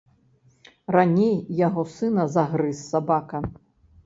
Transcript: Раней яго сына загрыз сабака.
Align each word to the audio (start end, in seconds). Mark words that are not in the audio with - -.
Раней 0.95 1.35
яго 1.67 1.83
сына 1.97 2.27
загрыз 2.37 2.83
сабака. 2.91 3.45